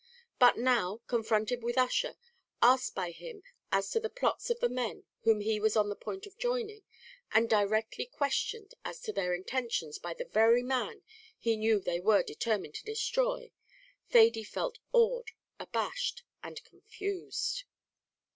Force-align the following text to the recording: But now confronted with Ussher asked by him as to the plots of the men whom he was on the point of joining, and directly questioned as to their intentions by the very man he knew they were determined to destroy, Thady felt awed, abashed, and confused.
But 0.39 0.57
now 0.57 1.01
confronted 1.05 1.61
with 1.61 1.77
Ussher 1.77 2.15
asked 2.59 2.95
by 2.95 3.11
him 3.11 3.43
as 3.71 3.91
to 3.91 3.99
the 3.99 4.09
plots 4.09 4.49
of 4.49 4.59
the 4.59 4.67
men 4.67 5.03
whom 5.25 5.41
he 5.41 5.59
was 5.59 5.77
on 5.77 5.89
the 5.89 5.95
point 5.95 6.25
of 6.25 6.39
joining, 6.39 6.81
and 7.33 7.47
directly 7.47 8.07
questioned 8.07 8.73
as 8.83 8.99
to 9.01 9.13
their 9.13 9.35
intentions 9.35 9.99
by 9.99 10.15
the 10.15 10.25
very 10.25 10.63
man 10.63 11.03
he 11.37 11.55
knew 11.55 11.79
they 11.79 11.99
were 11.99 12.23
determined 12.23 12.73
to 12.73 12.83
destroy, 12.83 13.51
Thady 14.09 14.43
felt 14.43 14.79
awed, 14.91 15.33
abashed, 15.59 16.23
and 16.41 16.63
confused. 16.63 17.65